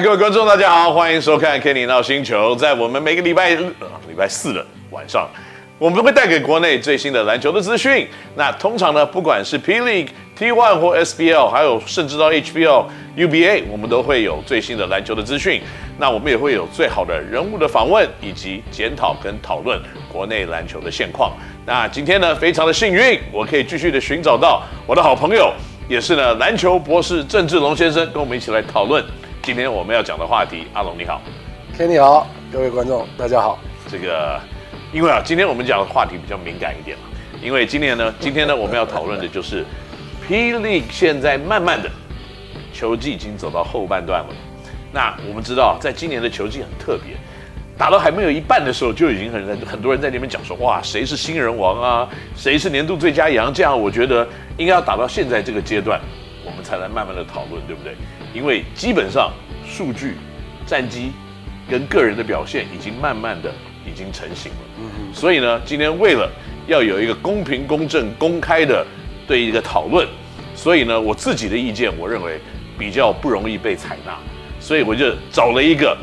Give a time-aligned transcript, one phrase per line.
[0.00, 2.56] 各位观众，大家好，欢迎收看《Kenny 闹星球》。
[2.58, 5.28] 在我们每个礼拜礼拜四的晚上，
[5.78, 8.08] 我们会带给国内最新的篮球的资讯。
[8.34, 12.86] 那通常呢，不管是 P League、T One 或 SBL，还有甚至到 HBL、
[13.18, 15.60] UBA，我们都会有最新的篮球的资讯。
[15.98, 19.78] 那我们也会有最好的人物的访问，以及检讨跟讨论
[20.10, 21.32] 国内篮球的现况。
[21.66, 25.52] 那今天呢，非常的幸运，我可以继续的寻找到我的好朋友，
[25.86, 29.04] 也是呢篮球博士郑志龙先生，跟我们一起来讨论。
[29.42, 31.20] 今天我们要讲的话题，阿龙你好
[31.76, 33.58] ，Kenny 好，各位观众大家好。
[33.90, 34.40] 这个，
[34.92, 37.04] 因为啊，今天我们讲的话题比较敏感一点嘛，
[37.42, 39.64] 因为今年呢， 今天呢，我们要讨论的就是
[40.24, 41.90] P League 现在慢慢的
[42.72, 44.28] 球季已经走到后半段了。
[44.92, 47.16] 那我们知道，在今年的球季很特别，
[47.76, 52.08] 打到还没有一半的时候，就已经很很多人在那边讲说，哇，谁是新人王啊？
[52.36, 53.76] 谁是年度最佳洋将？
[53.76, 54.24] 我觉得
[54.56, 56.00] 应该要打到现在这个阶段，
[56.44, 57.96] 我们才来慢慢的讨论，对不对？
[58.34, 59.32] 因为基本上
[59.66, 60.16] 数据、
[60.66, 61.12] 战绩
[61.70, 63.52] 跟个人的表现已经慢慢的
[63.86, 66.30] 已经成型了，嗯嗯，所以呢，今天为了
[66.66, 68.86] 要有一个公平、公正、公开的
[69.26, 70.06] 对一个讨论，
[70.54, 72.40] 所以呢，我自己的意见，我认为
[72.78, 74.16] 比较不容易被采纳，
[74.60, 75.96] 所以我就找了一个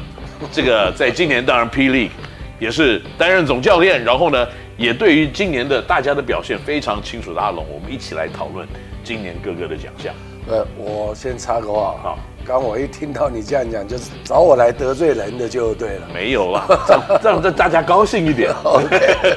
[0.52, 2.12] 这个在今年当然 P League
[2.60, 8.68] 也是担任总教练，然后呢，也对于今年的大家的表现非常清楚的阿龙，我们一起来讨论
[9.04, 10.14] 今年各个的奖项。
[10.50, 16.08] 呃，我先插个话哈，刚我一听到你这样讲，就是找我来得罪人的就对了。
[16.12, 18.52] 没有了，让让让大家高兴一点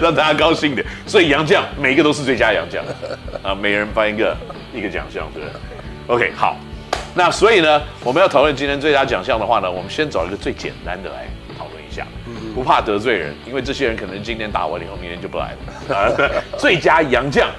[0.01, 0.87] 让大家高兴一点。
[1.07, 2.83] 所以杨将每一个都是最佳杨将
[3.43, 4.35] 啊，每人颁一个
[4.75, 6.57] 一个奖项，对不对？OK，好。
[7.15, 11.27] 那所以呢，我们要讨论今天最佳奖项的话呢，我们先找一个最简单的来
[11.59, 12.07] 讨论一下，
[12.55, 16.09] 不怕得罪人，因为这些人可能今天打完以后，明天就不来了啊。
[16.57, 17.51] 最佳洋将。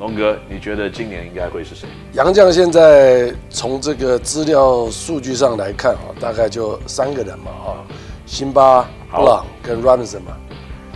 [0.00, 1.86] 龙哥，你觉得今年应该会是谁？
[2.14, 7.78] 杨将现在从这个资料数据上来看啊，大概就三个人嘛啊，
[8.26, 8.82] 辛巴、
[9.12, 10.36] 布朗跟 Robinson 嘛。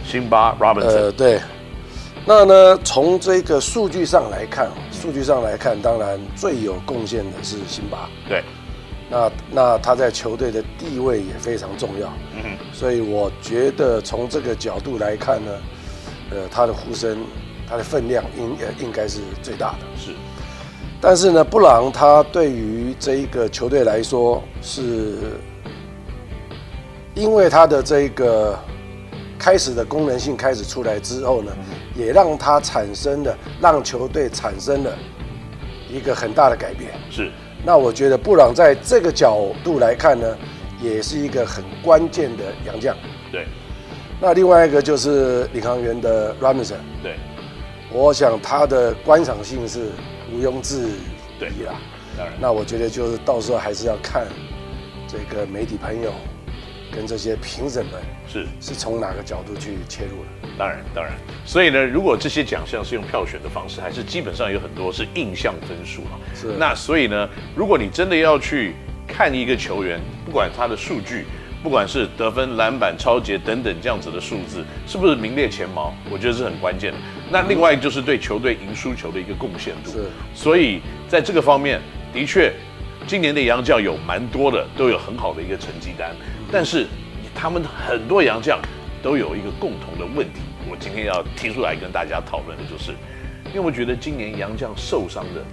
[0.05, 0.87] 辛巴、Robinson。
[0.87, 1.41] 呃，对。
[2.27, 8.11] 那呢，从这个数据上来看，数据上来看，当然最有贡献的是辛巴。
[8.29, 8.43] 对。
[9.09, 12.13] 那那他在球队的地位也非常重要。
[12.35, 12.75] 嗯哼。
[12.75, 15.53] 所以我觉得从这个角度来看呢，
[16.33, 17.17] 呃，他的呼声。
[17.69, 20.13] 他的分量应呃应该是最大的，是。
[21.01, 25.15] 但是呢，布朗他对于这一个球队来说，是
[27.15, 28.59] 因为他的这个
[29.39, 31.53] 开始的功能性开始出来之后呢，
[31.95, 34.93] 也让他产生了让球队产生了
[35.89, 36.91] 一个很大的改变。
[37.11, 37.31] 是。
[37.65, 40.37] 那我觉得布朗在这个角度来看呢，
[40.81, 42.97] 也是一个很关键的洋将。
[43.31, 43.47] 对。
[44.21, 46.79] 那另外一个就是领航员的 Robinson。
[47.03, 47.15] 对。
[47.91, 49.91] 我想他的观赏性是
[50.33, 50.91] 毋庸置
[51.41, 51.75] 疑啦。
[52.17, 54.27] 当然，那我觉得就是到时候还是要看
[55.07, 56.13] 这个媒体朋友
[56.93, 57.95] 跟这些评审们
[58.27, 60.49] 是是从哪个角度去切入的。
[60.59, 61.15] 当然，当然。
[61.47, 66.21] 所以呢，如果这些奖项是用票选的方式，还是基本上有很多是印象分数啊。
[66.35, 66.49] 是。
[66.59, 68.75] 那所以呢，如果你真的要去
[69.07, 71.25] 看一个球员，不管他的数据。
[71.61, 75.93] 不管是得分、篮板、抄截等等这样子的数字，是不是名列前茅？
[76.09, 76.99] 我觉得是很关键的。
[77.31, 79.91] 那另外就是对球队赢输球的一个贡献度。
[79.91, 80.05] 是。
[80.33, 81.81] 所以在这个方面，
[82.13, 82.53] 的确，
[83.09, 86.15] 今年的洋将有蛮多的，都有很好的一个成绩单。
[86.53, 86.87] 但是
[87.35, 88.61] 他们很多洋将
[89.03, 90.41] 都有一个共同的问题，
[90.71, 92.93] 我今天要提出来跟大家讨论的就是，
[93.47, 95.45] 因为我觉得今年洋将受伤的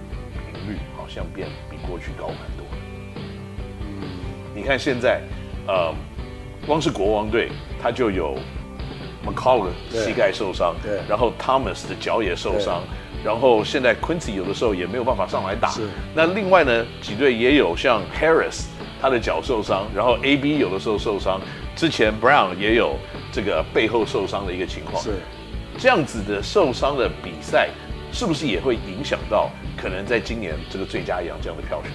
[0.52, 2.64] 频率好像变比过去高蛮多。
[3.80, 4.06] 嗯。
[4.54, 5.20] 你看现在。
[5.66, 5.94] 呃，
[6.66, 7.50] 光是国王队，
[7.82, 8.36] 他就有
[9.24, 12.82] McCollum 膝盖受伤，对，然后 Thomas 的脚也受伤，
[13.24, 15.68] 然后现在 Quincy 有的时候也没有办法上来打。
[15.70, 15.88] 是。
[16.14, 18.66] 那另外呢，几队也有像 Harris
[19.00, 21.40] 他的脚受伤，然后 AB 有的时候受伤，
[21.74, 22.96] 之前 Brown 也有
[23.32, 25.02] 这个背后受伤的一个情况。
[25.02, 25.10] 是。
[25.78, 27.68] 这样子的受伤的比赛，
[28.10, 31.90] 是不是也会影响到可能在今年这个最佳洋将的票选？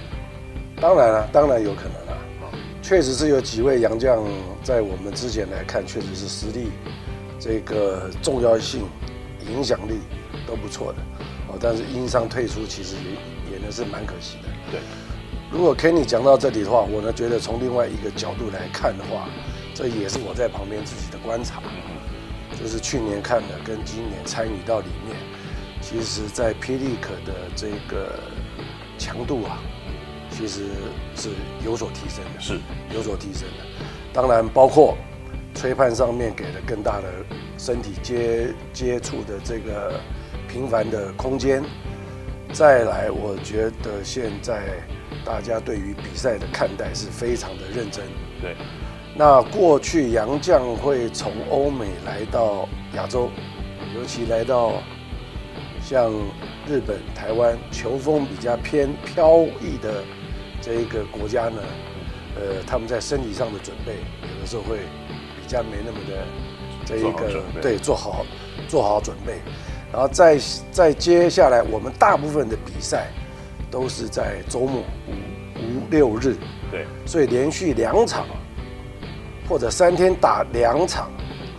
[0.80, 2.21] 当然了，当然有可能了。
[2.92, 4.22] 确实是有几位洋将，
[4.62, 6.68] 在我们之前来看，确实是实力、
[7.40, 8.82] 这个重要性、
[9.48, 9.94] 影响力
[10.46, 10.98] 都不错的
[11.48, 11.58] 哦。
[11.58, 14.48] 但是因伤退出，其实也也呢是蛮可惜的。
[14.70, 14.80] 对，
[15.50, 19.26] 如果 Kenny 讲到这里的话，我呢觉得从另外一个角度来看的话，
[19.72, 21.62] 这也是我在旁边自己的观察，
[22.60, 25.16] 就是去年看的跟今年参与到里面，
[25.80, 28.20] 其实在 P League 的这个
[28.98, 29.56] 强度啊。
[30.42, 30.62] 其实
[31.14, 31.28] 是
[31.64, 32.58] 有所提升的，是
[32.92, 33.64] 有所提升的。
[34.12, 34.96] 当然，包括
[35.54, 37.04] 吹判上面给了更大的
[37.56, 40.00] 身体接接触的这个
[40.48, 41.62] 频繁的空间。
[42.52, 44.64] 再来，我觉得现在
[45.24, 48.02] 大家对于比赛的看待是非常的认真。
[48.40, 48.56] 对，
[49.14, 53.30] 那过去洋将会从欧美来到亚洲，
[53.94, 54.72] 尤其来到
[55.80, 56.12] 像
[56.66, 60.02] 日本、台湾，球风比较偏飘逸的
[60.62, 61.60] 这一个国家呢，
[62.36, 64.78] 呃，他们在身体上的准备，有的时候会
[65.36, 66.24] 比较没那么的
[66.86, 68.24] 这一个对做好
[68.68, 69.40] 做好准备，
[69.92, 70.38] 然后再
[70.70, 73.08] 再接下来，我们大部分的比赛
[73.70, 76.36] 都是在周末五五六日，
[76.70, 78.24] 对，所以连续两场
[79.48, 81.10] 或者三天打两场，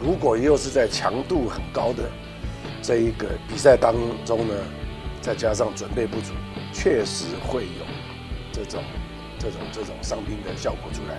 [0.02, 2.04] 如果又是在强度很高的
[2.82, 3.94] 这一个比赛当
[4.26, 4.54] 中呢，
[5.22, 6.32] 再加上准备不足，
[6.72, 7.86] 确实会有
[8.54, 8.82] 这种
[9.38, 11.18] 这种这种伤兵的效果出来。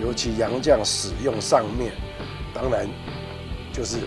[0.00, 1.92] 尤其杨将使用上面，
[2.54, 2.88] 当然
[3.72, 3.98] 就是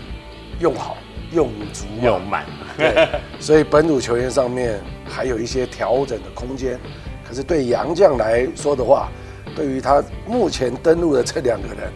[0.58, 0.96] 用好
[1.32, 2.46] 用足用满，
[2.76, 3.08] 对，
[3.38, 6.80] 所以本土球员上面还有一些调整的空间。
[7.28, 9.10] 可是对杨将来说的话，
[9.54, 11.92] 对于他目前登陆的这两个人，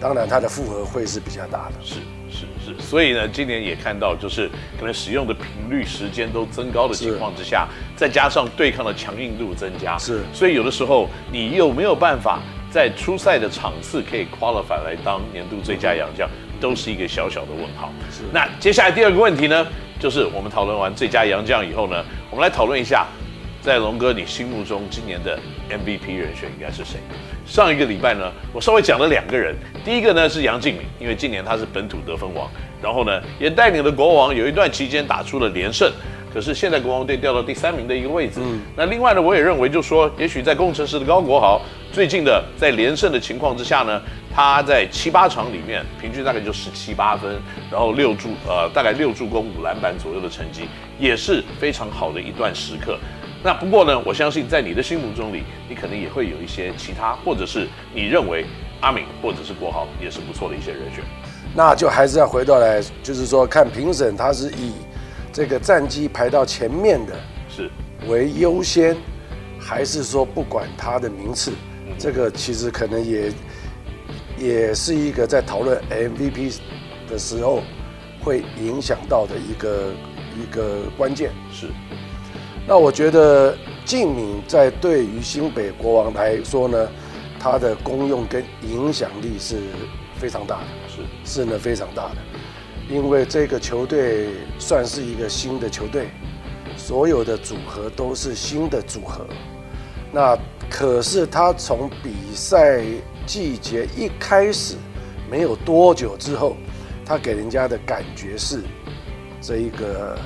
[0.00, 1.74] 当然他的负荷会是比较大的。
[1.80, 1.96] 是
[2.78, 4.48] 所以呢，今年也看到，就是
[4.78, 16.28] 可能使用的频率、时间都增高的情况之下，再加上对抗的强硬度增加，是，所以有的时候你有没有办法在初赛的场次可以 qualify 来当年度最佳洋将，
[16.60, 17.92] 都是一个小小的问号。
[18.10, 18.22] 是。
[18.32, 19.66] 那接下来第二个问题呢，
[19.98, 23.06] 就是我们讨论完最佳洋将以后呢，我们来讨论一下。
[23.60, 25.38] 在龙哥，你心目中今年的
[25.68, 26.98] MVP 人选应该是谁？
[27.44, 29.54] 上一个礼拜呢，我稍微讲了两个人。
[29.84, 32.48] 第一个呢是杨敬敏，因为今年他是本土得分王，
[32.80, 35.90] 然后呢也带领了国王有一段期间打出了连胜。
[36.32, 38.34] 可是现在国王队掉到第三名的一个位置。
[38.38, 38.60] 嗯。
[38.76, 41.60] 那另外呢，我也认为，就说也许在工程师的高国豪，
[41.90, 44.00] 最近的在连胜的情况之下呢，
[44.32, 47.40] 他在七八场里面平均大概就十七八分，
[47.72, 50.68] 然后六助呃大概六助攻五篮板左右的成绩，
[50.98, 52.98] 也是非常好的一段时刻。
[53.42, 58.44] 那不过呢，我相信在你的心目中里，你可能也会有一些其他，或者是你认为
[58.80, 61.04] 阿敏或者是国豪也是不错的一些人选。
[61.54, 64.72] 那就还是要回到来，就是说看评审他是以
[65.32, 67.14] 这个战绩排到前面的，
[67.48, 67.70] 是
[68.08, 68.96] 为优先，
[69.58, 71.52] 还是说不管他的名次，
[71.86, 73.32] 嗯、这个其实可能也
[74.36, 76.58] 也是一个在讨论 MVP
[77.08, 77.62] 的时候
[78.20, 79.92] 会影响到的一个
[80.36, 81.68] 一个关键是。
[82.70, 86.86] 那我觉得敬敏在对于新北国王来说呢，
[87.40, 89.56] 他的功用跟影响力是
[90.18, 90.66] 非常大的，
[91.24, 92.16] 是是呢非常大的，
[92.90, 94.28] 因为这个球队
[94.58, 96.08] 算是一个新的球队，
[96.76, 99.26] 所有的组合都是新的组合。
[100.12, 100.36] 那
[100.68, 102.82] 可是他从比赛
[103.24, 104.76] 季节一开始
[105.30, 106.54] 没有多久之后，
[107.02, 108.60] 他给人家的感觉是
[109.40, 110.18] 这一个。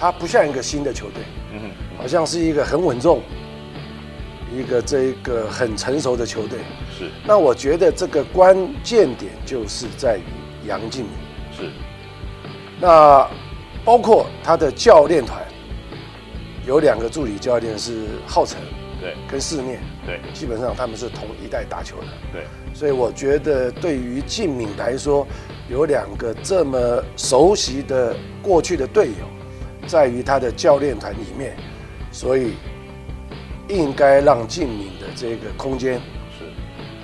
[0.00, 3.22] 他不像一个新的球队，嗯，好像是一个很稳重，
[4.54, 6.58] 一个这一个很成熟的球队。
[6.96, 7.10] 是。
[7.26, 11.12] 那我觉得这个关键点就是在于杨敬敏。
[11.56, 11.70] 是。
[12.80, 13.28] 那
[13.84, 15.42] 包括他的教练团，
[16.66, 18.58] 有两个助理教练是浩辰，
[19.00, 22.42] 对，跟四念，对，基本上他们是同一代打球的，对。
[22.74, 25.26] 所以我觉得对于敬敏来说，
[25.68, 29.37] 有两个这么熟悉的过去的队友。
[29.88, 31.56] 在于他的教练团里面，
[32.12, 32.52] 所以
[33.68, 35.94] 应该让敬敏的这个空间
[36.38, 36.44] 是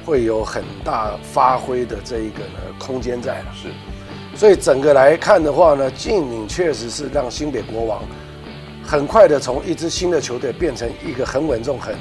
[0.04, 3.46] 会有很大发挥的这一个呢空间在了。
[3.54, 3.68] 是，
[4.36, 8.02] 所以整个来看的话呢，敬敏确实是让新北国王
[8.84, 11.96] 很快的从一支新的球队变成一个很稳重、很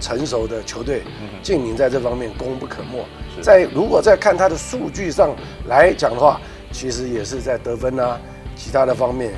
[0.00, 1.02] 成熟的球队。
[1.42, 3.04] 敬敏在这方面功不可没。
[3.42, 5.36] 在如果再看他的数据上
[5.68, 6.40] 来讲的话，
[6.72, 8.18] 其实也是在得分啊，
[8.56, 9.32] 其他的方面。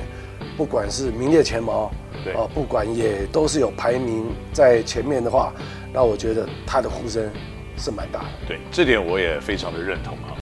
[0.57, 1.91] 不管是名列前茅，
[2.23, 5.53] 对啊，不管也都是有排名在前面的话，
[5.93, 7.29] 那我觉得他的呼声
[7.77, 8.25] 是蛮大的。
[8.47, 10.33] 对，这点我也非常的认同啊。